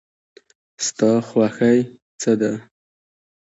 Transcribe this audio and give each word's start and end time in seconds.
ستا 0.87 1.11
خوښی 1.27 1.79
څه 2.21 2.31
ده؟ 2.39 2.53